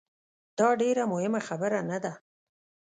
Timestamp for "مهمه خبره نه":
1.11-1.97